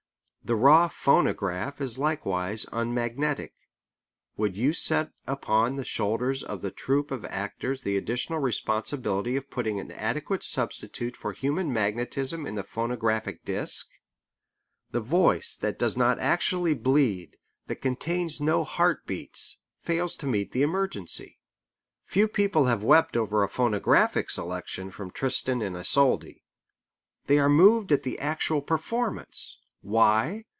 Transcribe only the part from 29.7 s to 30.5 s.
Why?